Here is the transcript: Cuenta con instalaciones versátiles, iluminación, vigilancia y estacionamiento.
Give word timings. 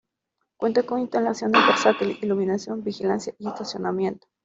Cuenta 0.59 0.81
con 0.81 0.97
instalaciones 0.97 1.63
versátiles, 1.67 2.23
iluminación, 2.23 2.83
vigilancia 2.83 3.35
y 3.37 3.47
estacionamiento. 3.47 4.25